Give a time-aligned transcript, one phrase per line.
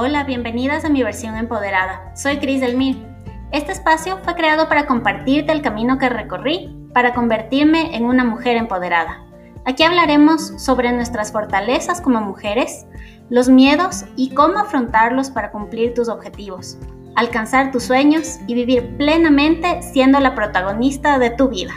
[0.00, 2.12] Hola, bienvenidas a mi versión empoderada.
[2.14, 3.04] Soy Cris Delmir.
[3.50, 8.56] Este espacio fue creado para compartirte el camino que recorrí para convertirme en una mujer
[8.56, 9.24] empoderada.
[9.64, 12.86] Aquí hablaremos sobre nuestras fortalezas como mujeres,
[13.28, 16.78] los miedos y cómo afrontarlos para cumplir tus objetivos,
[17.16, 21.72] alcanzar tus sueños y vivir plenamente siendo la protagonista de tu vida.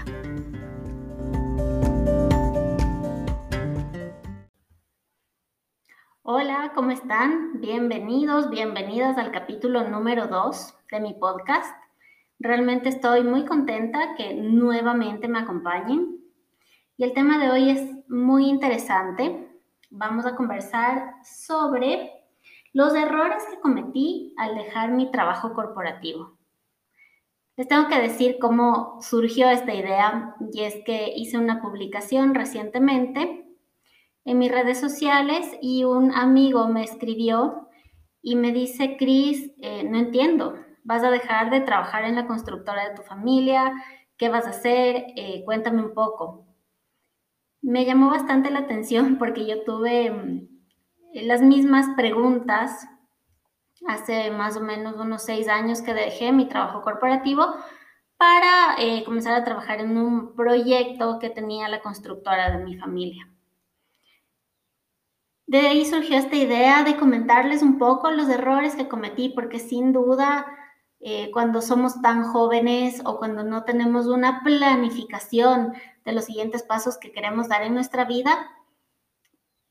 [6.23, 7.61] Hola, ¿cómo están?
[7.61, 11.75] Bienvenidos, bienvenidas al capítulo número 2 de mi podcast.
[12.37, 16.19] Realmente estoy muy contenta que nuevamente me acompañen.
[16.95, 19.49] Y el tema de hoy es muy interesante.
[19.89, 22.11] Vamos a conversar sobre
[22.71, 26.37] los errores que cometí al dejar mi trabajo corporativo.
[27.55, 33.50] Les tengo que decir cómo surgió esta idea y es que hice una publicación recientemente
[34.25, 37.67] en mis redes sociales y un amigo me escribió
[38.21, 42.89] y me dice, Cris, eh, no entiendo, vas a dejar de trabajar en la constructora
[42.89, 43.71] de tu familia,
[44.17, 45.05] ¿qué vas a hacer?
[45.15, 46.45] Eh, cuéntame un poco.
[47.61, 50.47] Me llamó bastante la atención porque yo tuve mm,
[51.25, 52.87] las mismas preguntas
[53.87, 57.47] hace más o menos unos seis años que dejé mi trabajo corporativo
[58.17, 63.27] para eh, comenzar a trabajar en un proyecto que tenía la constructora de mi familia.
[65.51, 69.91] De ahí surgió esta idea de comentarles un poco los errores que cometí, porque sin
[69.91, 70.45] duda
[71.01, 75.73] eh, cuando somos tan jóvenes o cuando no tenemos una planificación
[76.05, 78.31] de los siguientes pasos que queremos dar en nuestra vida,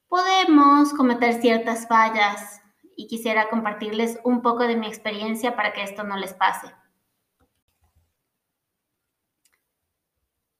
[0.06, 2.61] podemos cometer ciertas fallas
[2.94, 6.70] y quisiera compartirles un poco de mi experiencia para que esto no les pase.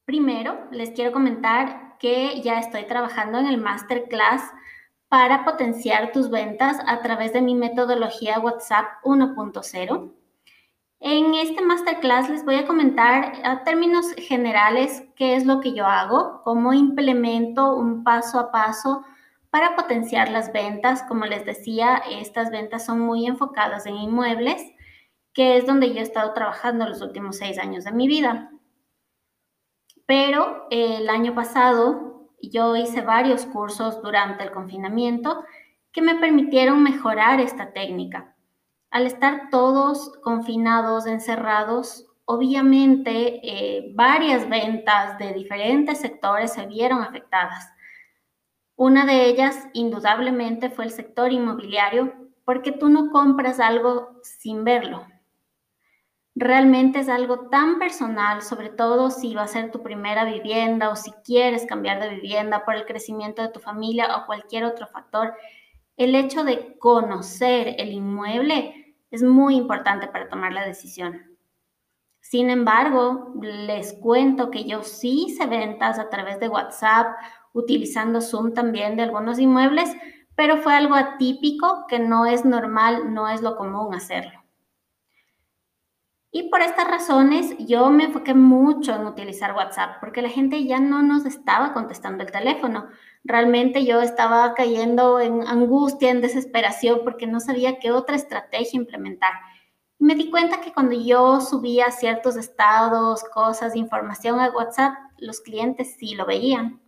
[0.03, 4.41] Primero, les quiero comentar que ya estoy trabajando en el masterclass
[5.11, 10.13] para potenciar tus ventas a través de mi metodología WhatsApp 1.0.
[11.01, 15.85] En este masterclass les voy a comentar a términos generales qué es lo que yo
[15.85, 19.03] hago, cómo implemento un paso a paso
[19.49, 21.03] para potenciar las ventas.
[21.03, 24.63] Como les decía, estas ventas son muy enfocadas en inmuebles,
[25.33, 28.49] que es donde yo he estado trabajando los últimos seis años de mi vida.
[30.05, 32.10] Pero el año pasado
[32.49, 35.43] yo hice varios cursos durante el confinamiento
[35.91, 38.35] que me permitieron mejorar esta técnica.
[38.89, 47.69] Al estar todos confinados, encerrados, obviamente eh, varias ventas de diferentes sectores se vieron afectadas.
[48.75, 52.13] Una de ellas, indudablemente, fue el sector inmobiliario,
[52.45, 55.05] porque tú no compras algo sin verlo
[56.35, 60.95] realmente es algo tan personal, sobre todo si va a ser tu primera vivienda o
[60.95, 65.33] si quieres cambiar de vivienda por el crecimiento de tu familia o cualquier otro factor.
[65.97, 71.37] El hecho de conocer el inmueble es muy importante para tomar la decisión.
[72.21, 77.17] Sin embargo, les cuento que yo sí hice ventas a través de WhatsApp,
[77.51, 79.91] utilizando Zoom también de algunos inmuebles,
[80.35, 84.40] pero fue algo atípico que no es normal, no es lo común hacerlo.
[86.33, 90.79] Y por estas razones yo me enfoqué mucho en utilizar WhatsApp, porque la gente ya
[90.79, 92.87] no nos estaba contestando el teléfono.
[93.25, 99.33] Realmente yo estaba cayendo en angustia, en desesperación, porque no sabía qué otra estrategia implementar.
[99.99, 105.41] Y me di cuenta que cuando yo subía ciertos estados, cosas, información a WhatsApp, los
[105.41, 106.81] clientes sí lo veían.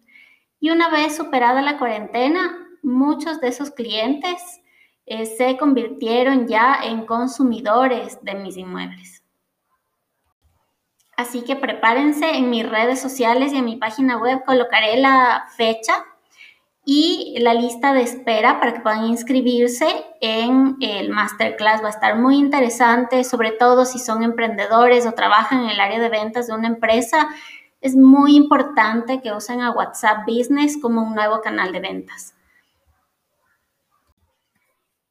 [0.61, 4.61] Y una vez superada la cuarentena, muchos de esos clientes
[5.05, 9.22] eh, se convirtieron ya en consumidores de mis inmuebles.
[11.15, 16.03] Así que prepárense en mis redes sociales y en mi página web colocaré la fecha
[16.85, 19.87] y la lista de espera para que puedan inscribirse
[20.21, 21.81] en el masterclass.
[21.81, 25.99] Va a estar muy interesante, sobre todo si son emprendedores o trabajan en el área
[25.99, 27.29] de ventas de una empresa.
[27.79, 32.32] Es muy importante que usen a WhatsApp Business como un nuevo canal de ventas.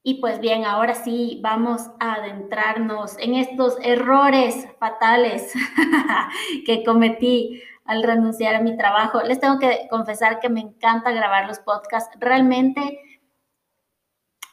[0.05, 5.53] Y pues bien, ahora sí vamos a adentrarnos en estos errores fatales
[6.67, 9.23] que cometí al renunciar a mi trabajo.
[9.23, 12.17] Les tengo que confesar que me encanta grabar los podcasts.
[12.19, 12.99] Realmente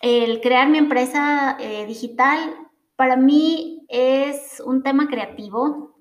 [0.02, 2.56] el crear mi empresa eh, digital
[2.96, 5.96] para mí es un tema creativo.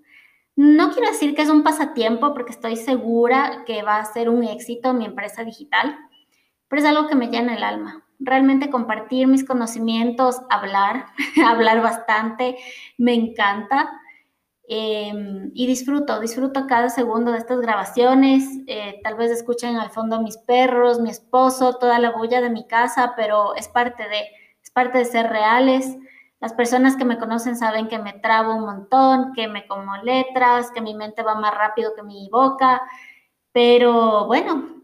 [0.56, 4.44] No quiero decir que es un pasatiempo porque estoy segura que va a ser un
[4.44, 5.96] éxito mi empresa digital,
[6.68, 11.06] pero es algo que me llena el alma realmente compartir mis conocimientos, hablar,
[11.46, 12.56] hablar bastante,
[12.96, 13.90] me encanta.
[14.70, 18.44] Em, y disfruto, disfruto cada segundo de estas grabaciones.
[18.66, 22.66] Eh, tal vez escuchen al fondo mis perros, mi esposo, toda la bulla de mi
[22.66, 24.20] casa, pero es parte de,
[24.62, 25.96] es parte de ser reales.
[26.40, 30.70] Las personas que me conocen saben que me trabo un montón, que me como letras,
[30.70, 32.82] que mi mente va más rápido que mi boca,
[33.52, 34.77] pero bueno,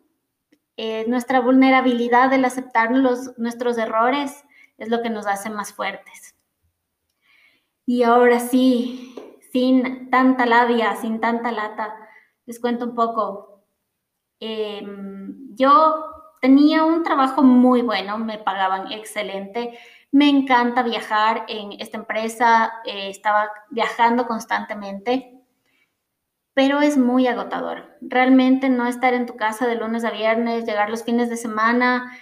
[0.77, 4.45] eh, nuestra vulnerabilidad, el aceptar los, nuestros errores,
[4.79, 6.35] es lo que nos hace más fuertes.
[7.87, 9.15] Y ahora sí,
[9.53, 11.95] sin tanta labia, sin tanta lata,
[12.47, 13.67] les cuento un poco.
[14.41, 16.07] Em, yo
[16.41, 19.79] tenía un trabajo muy bueno, me pagaban excelente.
[20.11, 25.44] Me encanta viajar en esta empresa, eh, estaba viajando constantemente,
[26.55, 27.97] pero es muy agotador.
[28.01, 32.17] Realmente no estar en tu casa de lunes a viernes, llegar los fines de semana,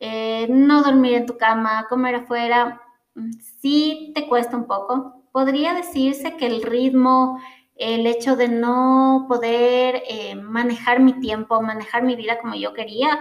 [0.00, 2.80] eh, no dormir en tu cama, comer afuera,
[3.14, 5.24] mm, sí te cuesta un poco.
[5.32, 7.38] Podría decirse que el ritmo,
[7.76, 13.18] el hecho de no poder eh, manejar mi tiempo, manejar mi vida como yo quería,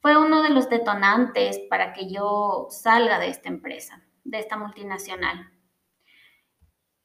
[0.00, 5.50] fue uno de los detonantes para que yo salga de esta empresa, de esta multinacional.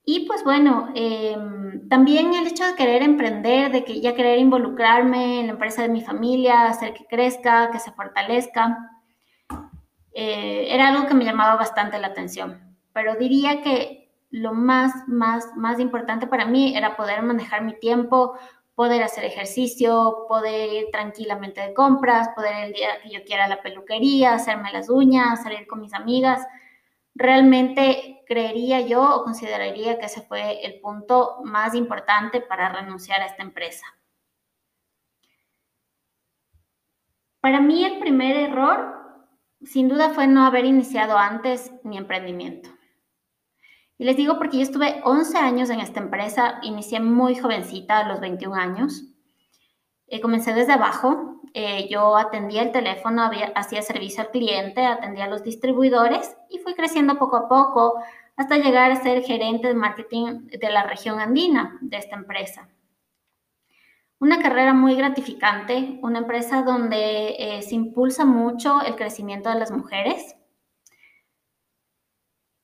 [0.09, 5.41] Y pues bueno, em, también el hecho de querer emprender, de que ya querer involucrarme
[5.41, 8.89] en la empresa de mi familia, hacer que crezca, que se fortalezca,
[10.13, 12.77] eh, era algo que me llamaba bastante la atención.
[12.93, 18.35] Pero diría que lo más, más, más importante para mí era poder manejar mi tiempo,
[18.75, 23.49] poder hacer ejercicio, poder ir tranquilamente de compras, poder el día que yo quiera a
[23.49, 26.47] la peluquería, hacerme las uñas, salir con mis amigas.
[27.19, 33.25] Realmente creería yo o consideraría que ese fue el punto más importante para renunciar a
[33.25, 33.87] esta empresa.
[37.41, 39.25] Para mí el primer error,
[39.63, 42.69] sin duda, fue no haber iniciado antes mi emprendimiento.
[43.97, 48.07] Y les digo porque yo estuve 11 años en esta empresa, inicié muy jovencita, a
[48.07, 49.05] los 21 años.
[50.07, 55.25] Eh, comencé desde abajo, eh, yo atendía el teléfono, había, hacía servicio al cliente, atendía
[55.25, 58.01] a los distribuidores y fui creciendo poco a poco
[58.37, 62.69] hasta llegar a ser gerente de marketing de la región andina de esta empresa.
[64.19, 69.71] Una carrera muy gratificante, una empresa donde eh, se impulsa mucho el crecimiento de las
[69.71, 70.36] mujeres.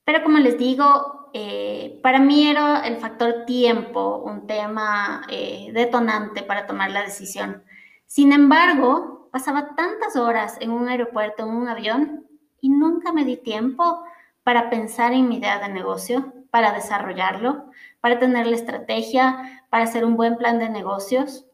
[0.06, 6.44] Pero como les digo, eh, para mí era el factor tiempo un tema eh, detonante
[6.44, 7.64] para tomar la decisión.
[8.06, 12.28] Sin embargo, pasaba tantas horas en un aeropuerto, en un avión,
[12.62, 14.04] y nunca me di tiempo
[14.44, 17.66] para pensar en mi idea de negocio, para desarrollarlo,
[18.02, 21.48] para tener la estrategia, para hacer un buen plan de negocios.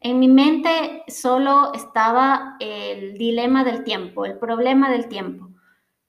[0.00, 5.45] En mi mente solo estaba el dilema del tiempo, el problema del tiempo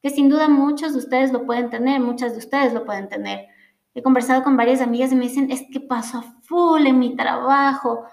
[0.09, 3.47] sin duda muchos de ustedes lo pueden tener, muchas de ustedes lo pueden tener.
[3.93, 7.15] He conversado con varias amigas y me dicen, es que paso a full en mi
[7.15, 8.05] trabajo.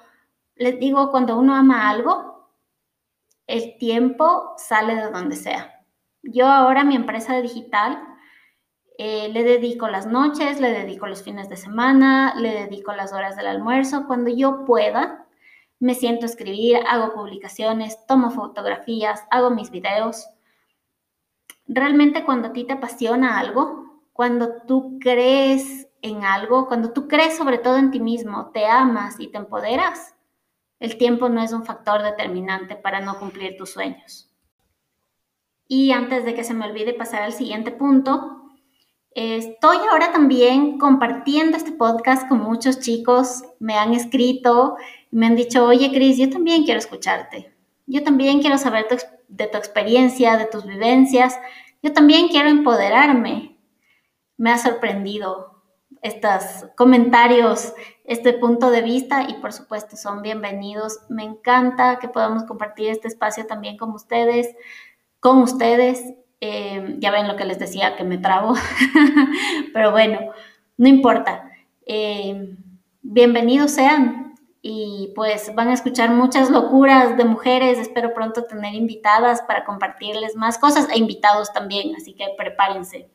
[0.56, 2.48] Les digo, cuando uno ama algo,
[3.46, 5.84] el tiempo sale de donde sea.
[6.22, 8.02] Yo ahora mi empresa digital
[8.96, 13.36] eh, le dedico las noches, le dedico los fines de semana, le dedico las horas
[13.36, 14.06] del almuerzo.
[14.06, 15.26] Cuando yo pueda,
[15.80, 20.28] me siento a escribir, hago publicaciones, tomo fotografías, hago mis videos
[21.66, 27.36] realmente cuando a ti te apasiona algo, cuando tú crees en algo, cuando tú crees
[27.36, 30.14] sobre todo en ti mismo, te amas y te empoderas,
[30.78, 34.30] el tiempo no es un factor determinante para no cumplir tus sueños.
[35.66, 38.42] Y antes de que se me olvide pasar al siguiente punto,
[39.12, 43.42] estoy ahora también compartiendo este podcast con muchos chicos.
[43.60, 44.76] Me han escrito,
[45.10, 47.54] me han dicho, oye Cris, yo también quiero escucharte.
[47.86, 48.86] Yo también quiero saber
[49.28, 51.38] de tu experiencia, de tus vivencias.
[51.84, 53.58] Yo también quiero empoderarme.
[54.38, 55.62] Me ha sorprendido
[56.00, 57.74] estos comentarios,
[58.04, 61.00] este punto de vista y por supuesto son bienvenidos.
[61.10, 64.56] Me encanta que podamos compartir este espacio también con ustedes,
[65.20, 66.02] con ustedes.
[66.40, 68.54] Eh, ya ven lo que les decía, que me trabo,
[69.74, 70.20] pero bueno,
[70.78, 71.50] no importa.
[71.84, 72.56] Eh,
[73.02, 74.32] bienvenidos sean
[74.66, 77.78] y pues van a escuchar muchas locuras de mujeres.
[77.78, 83.10] Espero pronto tener invitadas para compartirles más cosas e invitados también, así que prepárense.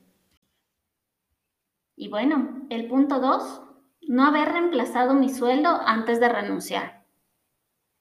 [1.95, 3.63] Y bueno, el punto dos,
[4.07, 7.03] no haber reemplazado mi sueldo antes de renunciar.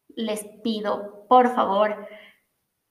[0.08, 2.06] Les pido, por favor,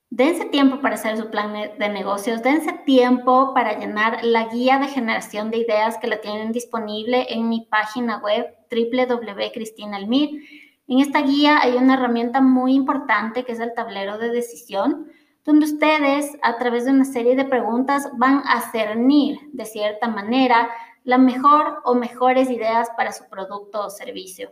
[0.10, 4.88] dense tiempo para hacer su plan de negocios, dense tiempo para llenar la guía de
[4.88, 10.42] generación de ideas que la tienen disponible en mi página web www.cristinalmir.
[10.88, 15.08] En esta guía hay una herramienta muy importante que es el tablero de decisión,
[15.44, 20.70] donde ustedes a través de una serie de preguntas van a cernir de cierta manera
[21.04, 24.52] la mejor o mejores ideas para su producto o servicio.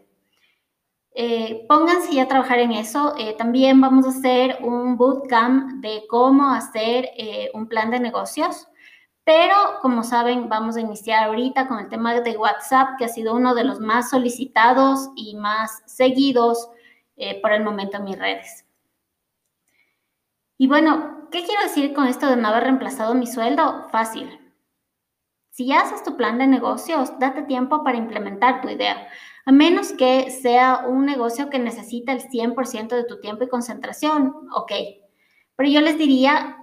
[1.16, 3.16] Eh, pónganse ya a trabajar en eso.
[3.18, 8.68] Eh, también vamos a hacer un bootcamp de cómo hacer eh, un plan de negocios.
[9.24, 13.34] Pero, como saben, vamos a iniciar ahorita con el tema de WhatsApp, que ha sido
[13.34, 16.70] uno de los más solicitados y más seguidos
[17.42, 18.66] por el momento en mis redes.
[20.58, 23.88] Y bueno, ¿qué quiero decir con esto de no haber reemplazado mi sueldo?
[23.90, 24.45] Fácil.
[25.56, 29.08] Si haces tu plan de negocios, date tiempo para implementar tu idea
[29.46, 34.34] a menos que sea un negocio que necesita el 100% de tu tiempo y concentración,
[34.54, 34.72] ok.
[35.56, 36.58] Pero yo les diría,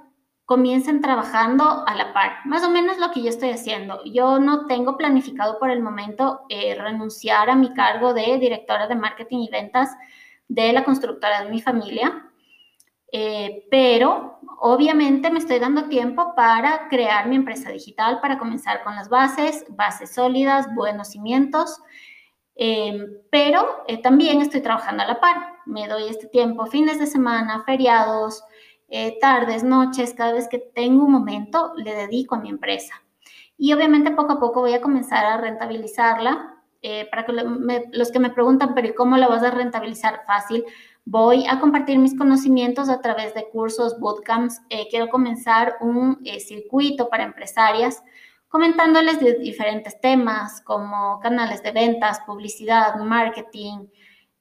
[0.44, 4.02] comiencen trabajando a la par, más o menos lo que yo estoy haciendo.
[4.04, 8.96] Yo no tengo planificado por el momento eh, renunciar a mi cargo de directora de
[8.96, 9.90] marketing y ventas
[10.49, 12.32] de la constructora de mi familia,
[13.12, 18.97] eh, pero obviamente me estoy dando tiempo para crear mi empresa digital, para comenzar con
[18.97, 21.81] las bases, bases sólidas, buenos cimientos
[22.54, 25.37] Em, pero eh, también estoy trabajando a la par.
[25.66, 28.45] Me doy este tiempo, fines de semana, feriados,
[28.88, 32.95] eh, tardes, noches, cada vez que tengo un momento, le dedico a mi empresa.
[33.57, 36.49] Y obviamente poco a poco voy a comenzar a rentabilizarla.
[36.85, 40.25] Eh, para que los que me preguntan, pero ¿cómo la vas a rentabilizar?
[40.26, 40.64] Fácil.
[41.04, 44.61] Voy a compartir mis conocimientos a través de cursos, bootcamps.
[44.90, 48.02] quiero comenzar un circuito para empresarias
[48.52, 53.87] comentándoles diferentes temas como canales de ventas, publicidad, marketing,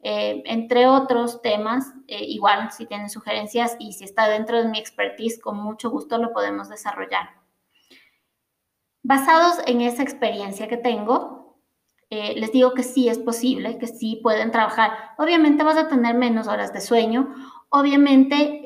[0.04, 1.94] eh, entre otros temas.
[2.08, 6.18] Eh, igual, si tienen sugerencias y si está dentro de mi expertise, con mucho gusto
[6.18, 7.30] lo podemos desarrollar.
[9.02, 11.41] Basados en esa experiencia que tengo,
[12.12, 14.92] eh, les digo que sí es posible, que sí pueden trabajar.
[15.18, 17.34] Obviamente vas a tener menos horas de sueño,
[17.70, 18.62] obviamente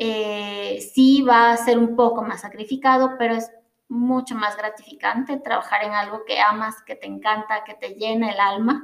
[0.94, 3.50] sí va a ser un poco más sacrificado, pero es
[3.88, 8.40] mucho más gratificante trabajar en algo que amas, que te encanta, que te llena el
[8.40, 8.84] alma.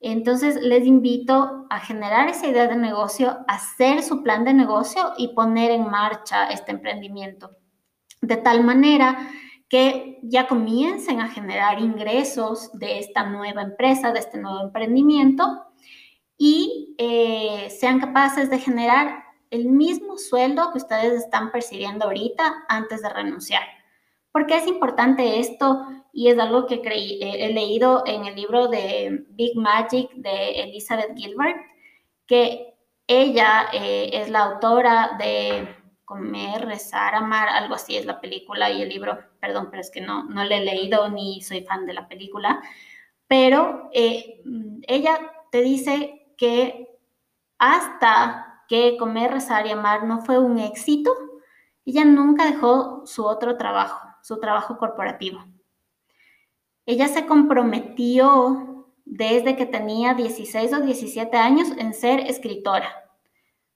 [0.00, 5.28] Entonces les invito a generar esa idea de negocio, hacer su plan de negocio y
[5.28, 7.56] poner en marcha este emprendimiento.
[8.20, 9.28] De tal manera
[9.72, 15.64] que ya comiencen a generar ingresos de esta nueva empresa, de este nuevo emprendimiento
[16.36, 23.00] y eh, sean capaces de generar el mismo sueldo que ustedes están percibiendo ahorita antes
[23.00, 23.62] de renunciar.
[24.30, 25.86] ¿Por qué es importante esto?
[26.12, 31.16] Y es algo que creí, he leído en el libro de Big Magic de Elizabeth
[31.16, 31.56] Gilbert,
[32.26, 32.74] que
[33.06, 35.81] ella eh, es la autora de
[36.12, 40.00] Comer, Rezar, Amar, algo así es la película y el libro, perdón, pero es que
[40.00, 42.62] no, no le he leído ni soy fan de la película,
[43.26, 44.42] pero eh,
[44.86, 45.18] ella
[45.50, 46.88] te dice que
[47.58, 51.12] hasta que Comer, Rezar y Amar no fue un éxito,
[51.84, 55.44] ella nunca dejó su otro trabajo su trabajo corporativo.
[56.86, 63.01] Ella se comprometió desde que tenía 16 o 17 años en ser escritora.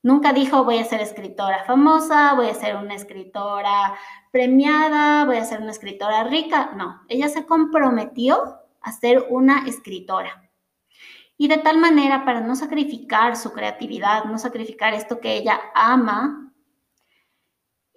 [0.07, 3.97] Nunca dijo voy a ser escritora famosa, voy a ser una escritora
[4.31, 6.71] premiada, voy a ser una escritora rica.
[6.77, 10.49] No, ella se comprometió a ser una escritora.
[11.37, 16.53] Y de tal manera, para no sacrificar su creatividad, no sacrificar esto que ella ama,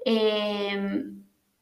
[0.03, 1.03] eh,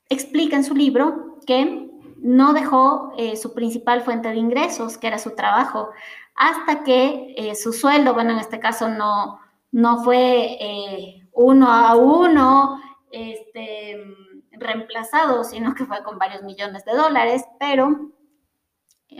[0.08, 5.20] explica en su libro que no dejó eh, su principal fuente de ingresos, que era
[5.20, 5.90] su trabajo,
[6.36, 9.42] hasta que eh, su sueldo, bueno, en este caso no,
[9.78, 12.82] no fue eh, uno a uno
[13.12, 14.04] este,
[14.50, 18.10] reemplazado, sino que fue con varios millones de dólares, pero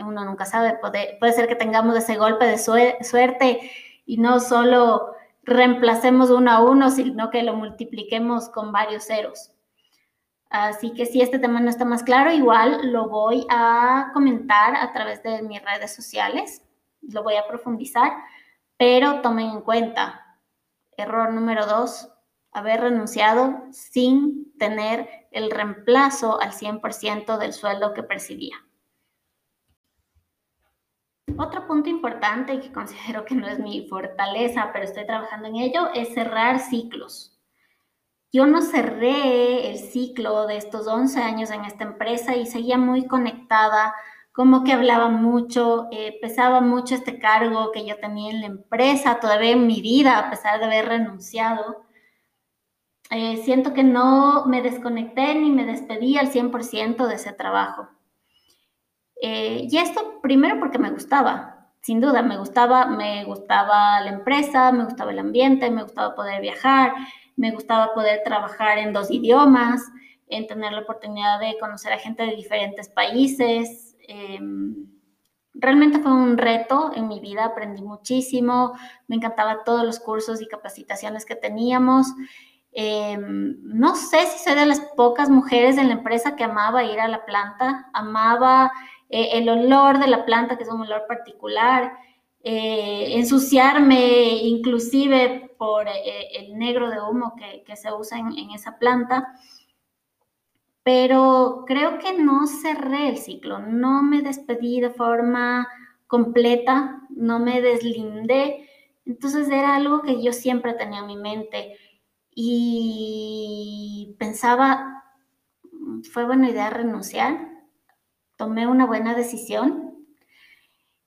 [0.00, 3.70] uno nunca sabe, puede, puede ser que tengamos ese golpe de suerte
[4.04, 5.12] y no solo
[5.44, 9.52] reemplacemos uno a uno, sino que lo multipliquemos con varios ceros.
[10.50, 14.92] Así que si este tema no está más claro, igual lo voy a comentar a
[14.92, 16.64] través de mis redes sociales,
[17.00, 18.10] lo voy a profundizar,
[18.76, 20.24] pero tomen en cuenta,
[20.98, 22.12] error número dos,
[22.52, 28.56] haber renunciado sin tener el reemplazo al 100% del sueldo que percibía.
[31.36, 35.90] Otro punto importante que considero que no es mi fortaleza, pero estoy trabajando en ello,
[35.94, 37.34] es cerrar ciclos.
[38.30, 43.06] Yo no cerré el ciclo de estos 11 años en esta empresa y seguía muy
[43.06, 43.94] conectada,
[44.38, 49.18] como que hablaba mucho, eh, pesaba mucho este cargo que yo tenía en la empresa,
[49.18, 51.84] todavía en mi vida, a pesar de haber renunciado.
[53.10, 57.88] Eh, siento que no me desconecté ni me despedí al 100% de ese trabajo.
[59.20, 64.70] Eh, y esto primero porque me gustaba, sin duda, me gustaba, me gustaba la empresa,
[64.70, 66.92] me gustaba el ambiente, me gustaba poder viajar,
[67.34, 69.82] me gustaba poder trabajar en dos idiomas,
[70.28, 73.87] en tener la oportunidad de conocer a gente de diferentes países.
[74.08, 74.98] Em,
[75.60, 78.74] Realmente fue un reto en mi vida, aprendí muchísimo,
[79.08, 82.06] me encantaban todos los cursos y capacitaciones que teníamos.
[82.70, 87.00] Em, no sé si soy de las pocas mujeres en la empresa que amaba ir
[87.00, 88.70] a la planta, amaba
[89.08, 91.92] eh, el olor de la planta, que es un olor particular,
[92.44, 98.78] eh, ensuciarme inclusive por eh, el negro de humo que, se usa en, en esa
[98.78, 99.26] planta
[100.88, 105.68] pero creo que no cerré el ciclo, no me despedí de forma
[106.06, 108.66] completa, no me deslindé.
[109.04, 111.76] Entonces era algo que yo siempre tenía en mi mente
[112.34, 115.04] y pensaba,
[116.10, 117.50] fue buena idea renunciar,
[118.36, 119.87] tomé una buena decisión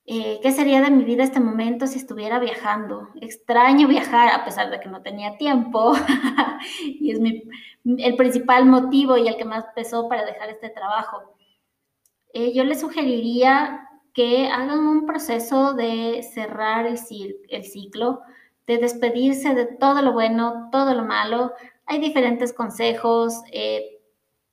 [0.06, 3.10] eh, ¿Qué sería de mi vida este momento si estuviera viajando?
[3.22, 5.94] Extraño viajar a pesar de que no tenía tiempo
[6.84, 7.20] y es
[7.86, 11.36] el principal motivo y el que más pesó para dejar este trabajo.
[12.34, 16.98] Eh, yo les sugeriría que hagan un proceso de cerrar el,
[17.50, 18.22] el ciclo,
[18.68, 21.54] de despedirse de todo lo bueno, todo lo malo.
[21.86, 23.42] Hay diferentes consejos.
[23.52, 24.01] Eh,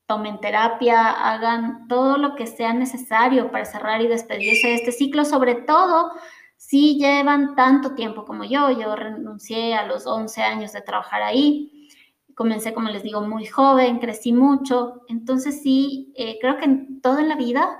[0.08, 5.26] tomen terapia, hagan todo lo que sea necesario para cerrar y despedirse de este ciclo,
[5.26, 6.12] sobre todo
[6.56, 8.70] si llevan tanto tiempo como yo.
[8.70, 11.90] Yo renuncié a los 11 años de trabajar ahí.
[12.34, 15.02] Comencé, como les digo, muy joven, crecí mucho.
[15.08, 17.78] Entonces sí, eh, creo que en, todo en la vida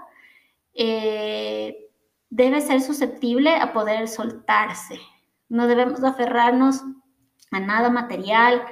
[0.75, 1.89] eh,
[2.29, 5.01] debe ser susceptible a poder soltarse.
[5.49, 6.83] No debemos aferrarnos
[7.53, 8.63] a nada material,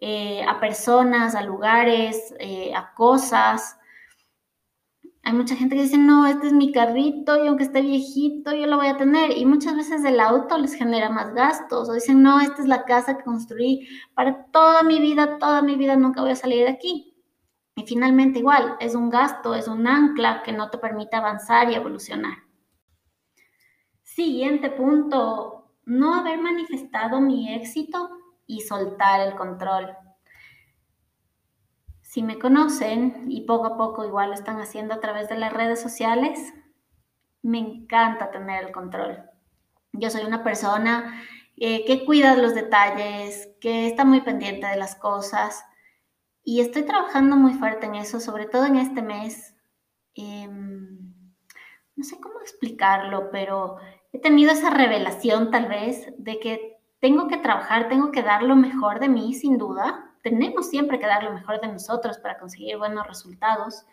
[0.00, 3.78] eh, a personas, a lugares, eh, a cosas.
[5.22, 8.66] Hay mucha gente que dice, no, este es mi carrito y aunque esté viejito, yo
[8.66, 9.36] lo voy a tener.
[9.36, 11.90] Y muchas veces el auto les genera más gastos.
[11.90, 15.76] O dicen, no, esta es la casa que construí para toda mi vida, toda mi
[15.76, 17.14] vida nunca voy a salir de aquí.
[17.76, 21.74] Y finalmente igual, es un gasto, es un ancla que no te permite avanzar y
[21.74, 22.38] evolucionar.
[24.02, 28.10] Siguiente punto, no haber manifestado mi éxito
[28.50, 29.96] y soltar el control.
[32.02, 35.52] Si me conocen y poco a poco igual lo están haciendo a través de las
[35.52, 36.52] redes sociales,
[37.42, 39.22] me encanta tener el control.
[39.92, 41.22] Yo soy una persona
[41.56, 45.64] eh, que cuida los detalles, que está muy pendiente de las cosas
[46.42, 49.54] y estoy trabajando muy fuerte en eso, sobre todo en este mes.
[50.14, 51.14] Em,
[51.94, 53.76] no sé cómo explicarlo, pero
[54.12, 58.56] he tenido esa revelación tal vez de que tengo que trabajar, tengo que dar lo
[58.56, 60.14] mejor de mí, sin duda.
[60.22, 63.86] Tenemos siempre que dar lo mejor de nosotros para conseguir buenos resultados.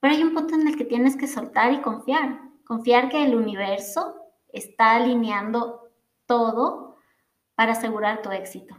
[0.00, 2.40] Pero hay un punto en el que tienes que soltar y confiar.
[2.66, 4.16] Confiar que el universo
[4.52, 5.90] está alineando
[6.26, 6.96] todo
[7.54, 8.76] para asegurar tu éxito.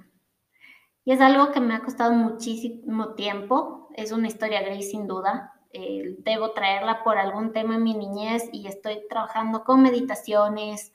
[1.06, 3.89] Y es algo que me ha costado muchísimo tiempo.
[3.96, 5.54] Es una historia gris sin duda.
[5.72, 10.94] Eh, debo traerla por algún tema en mi niñez y estoy trabajando con meditaciones,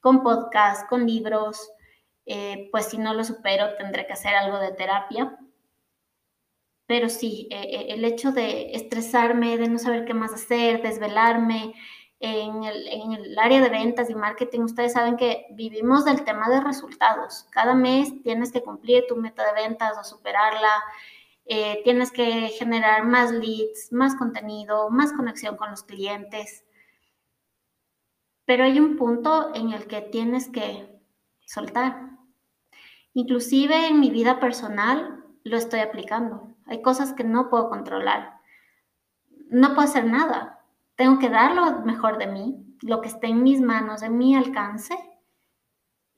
[0.00, 1.72] con podcasts, con libros,
[2.26, 5.38] eh, pues si no lo supero tendré que hacer algo de terapia.
[6.86, 11.74] Pero sí, eh, eh, el hecho de estresarme, de no saber qué más hacer, desvelarme
[12.20, 16.48] en el, en el, área de ventas y marketing, ustedes saben que vivimos del tema
[16.48, 17.46] de resultados.
[17.50, 20.82] Cada mes tienes que cumplir tu meta de ventas o superarla.
[21.84, 26.64] tienes que generar más leads, más contenido, más conexión con los clientes.
[28.46, 30.88] Pero hay un punto en el que tienes que
[31.46, 32.15] soltar.
[33.16, 36.54] Inclusive en mi vida personal lo estoy aplicando.
[36.66, 38.40] Hay cosas que no puedo controlar.
[39.48, 40.60] No puedo hacer nada.
[40.96, 44.36] Tengo que dar lo mejor de mí, lo que esté en mis manos, en mi
[44.36, 44.94] alcance,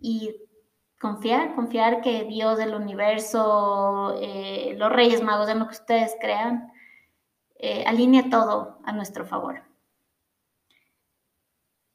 [0.01, 0.35] y
[1.01, 6.73] confiar, confiar que Dios, el universo, eh, los Reyes Magos, en lo que ustedes crean,
[7.61, 9.63] eh, alinea todo a nuestro favor.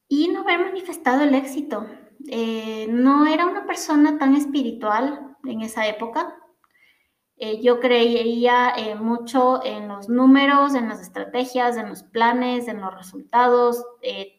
[0.08, 1.86] Y no haber manifestado el éxito.
[2.28, 6.36] Eh, no era una persona tan espiritual en esa época.
[7.36, 12.80] Eh, yo creía eh, mucho en los números, en las estrategias, en los planes, en
[12.80, 13.84] los resultados,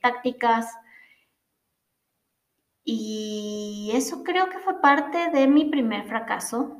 [0.02, 0.74] tácticas.
[2.84, 6.78] Y eso creo que fue parte de mi primer fracaso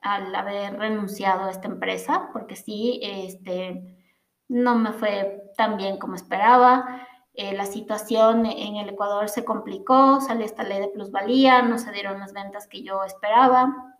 [0.00, 4.02] al haber renunciado a esta empresa, porque sí, este,
[4.48, 7.06] no me fue tan bien como esperaba.
[7.34, 11.90] Eh, la situación en el Ecuador se complicó, salió esta ley de plusvalía, no se
[11.90, 13.96] dieron las ventas que yo esperaba,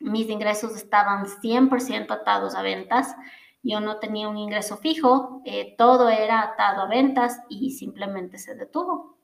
[0.00, 3.14] mis ingresos estaban 100% atados a ventas,
[3.62, 8.56] yo no tenía un ingreso fijo, eh, todo era atado a ventas y simplemente se
[8.56, 9.16] detuvo.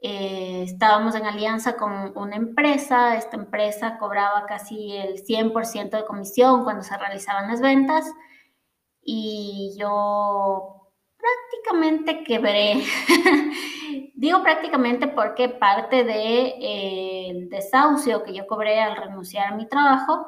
[0.00, 6.64] Eh, estábamos en alianza con una empresa, esta empresa cobraba casi el 100% de comisión
[6.64, 8.12] cuando se realizaban las ventas
[9.02, 10.73] y yo
[11.24, 12.82] prácticamente quebré.
[14.14, 20.26] Digo prácticamente porque parte del de, desahucio que yo cobré al renunciar a mi trabajo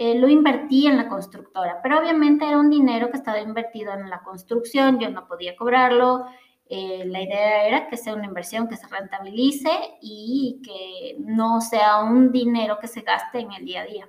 [0.00, 4.08] eh, lo invertí en la constructora, pero obviamente era un dinero que estaba invertido en
[4.08, 6.24] la construcción, yo no podía cobrarlo.
[6.70, 11.98] Eh, la idea era que sea una inversión que se rentabilice y que no sea
[11.98, 14.08] un dinero que se gaste en el día a día.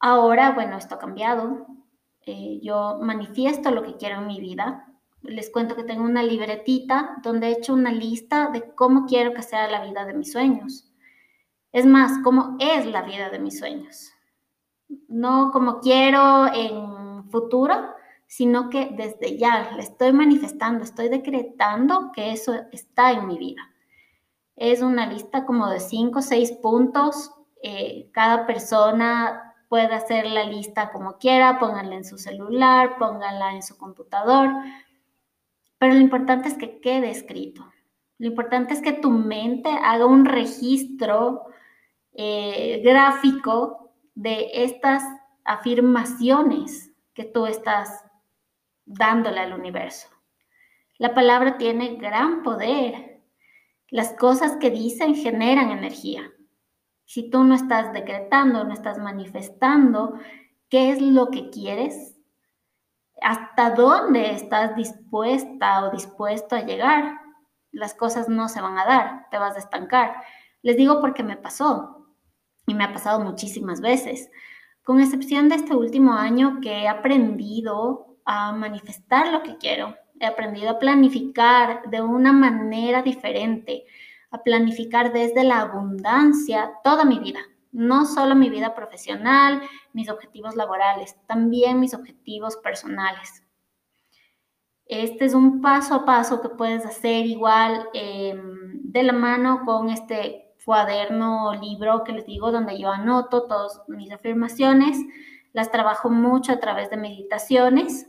[0.00, 1.66] Ahora, bueno, esto ha cambiado.
[2.30, 4.86] Eh, yo manifiesto lo que quiero en mi vida.
[5.22, 9.40] Les cuento que tengo una libretita donde he hecho una lista de cómo quiero que
[9.40, 10.92] sea la vida de mis sueños.
[11.72, 14.12] Es más, cómo es la vida de mis sueños.
[15.08, 17.94] No como quiero en futuro,
[18.26, 23.62] sino que desde ya le estoy manifestando, estoy decretando que eso está en mi vida.
[24.54, 27.32] Es una lista como de cinco o seis puntos.
[27.62, 33.62] Eh, cada persona puede hacer la lista como quiera, pónganla en su celular, pónganla en
[33.62, 34.50] su computador,
[35.78, 37.70] pero lo importante es que quede escrito.
[38.18, 41.46] Lo importante es que tu mente haga un registro
[42.12, 45.04] eh, gráfico de estas
[45.44, 48.04] afirmaciones que tú estás
[48.84, 50.08] dándole al universo.
[50.96, 53.22] La palabra tiene gran poder.
[53.88, 56.32] Las cosas que dicen generan energía.
[57.08, 60.18] Si tú no estás decretando, no estás manifestando
[60.68, 62.18] qué es lo que quieres,
[63.22, 67.18] hasta dónde estás dispuesta o dispuesto a llegar,
[67.72, 70.16] las cosas no se van a dar, te vas a estancar.
[70.60, 72.12] Les digo porque me pasó
[72.66, 74.30] y me ha pasado muchísimas veces,
[74.82, 80.26] con excepción de este último año que he aprendido a manifestar lo que quiero, he
[80.26, 83.86] aprendido a planificar de una manera diferente,
[84.30, 87.40] a planificar desde la abundancia toda mi vida,
[87.72, 89.62] no solo mi vida profesional,
[89.92, 93.42] mis objetivos laborales, también mis objetivos personales.
[94.86, 99.90] Este es un paso a paso que puedes hacer igual em, de la mano con
[99.90, 104.98] este cuaderno o libro que les digo, donde yo anoto todas mis afirmaciones,
[105.52, 108.06] las trabajo mucho a través de meditaciones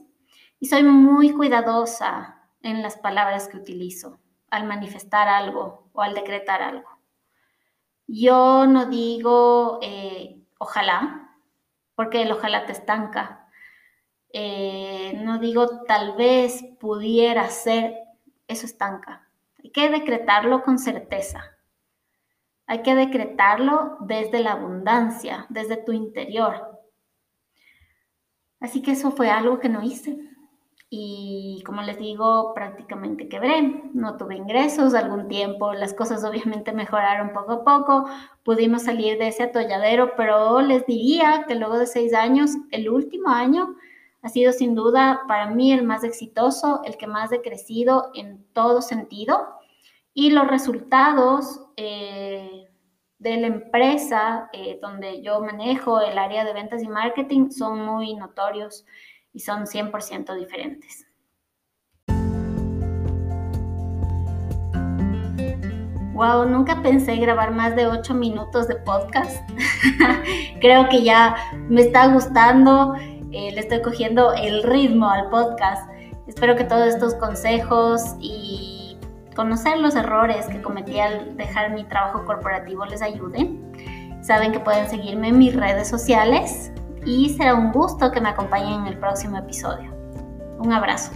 [0.59, 4.19] y soy muy cuidadosa en las palabras que utilizo
[4.51, 6.89] al manifestar algo o al decretar algo.
[8.07, 11.35] Yo no digo eh, ojalá,
[11.95, 13.47] porque el ojalá te estanca.
[14.31, 17.95] Eh, no digo tal vez pudiera ser,
[18.47, 19.27] eso estanca.
[19.63, 21.57] Hay que decretarlo con certeza.
[22.65, 26.79] Hay que decretarlo desde la abundancia, desde tu interior.
[28.59, 30.28] Así que eso fue algo que no hice
[30.91, 33.61] y como les digo, prácticamente quebré,
[33.93, 38.09] no tuve ingresos algún tiempo, las cosas obviamente mejoraron poco a poco,
[38.43, 43.29] pudimos salir de ese atolladero, pero les diría que luego de seis años, el último
[43.29, 43.75] año
[44.21, 48.43] ha sido sin duda para mí el más exitoso, el que más he crecido en
[48.53, 49.47] todo sentido
[50.13, 52.67] y los resultados eh,
[53.19, 58.15] de la empresa eh, donde yo manejo el área de ventas y marketing son muy
[58.15, 58.85] notorios
[59.33, 61.05] y son 100% diferentes.
[66.13, 69.49] Wow, nunca pensé grabar más de 8 minutos de podcast.
[70.59, 71.33] Creo que ya
[71.69, 72.93] me está gustando,
[73.31, 75.89] eh, le estoy cogiendo el ritmo al podcast.
[76.27, 78.97] Espero que todos estos consejos y
[79.33, 83.71] conocer los errores que cometí al dejar mi trabajo corporativo les ayuden.
[84.21, 86.73] Saben que pueden seguirme en mis redes sociales
[87.05, 89.91] y será un gusto que me acompañen en el próximo episodio.
[90.59, 91.11] Un abrazo.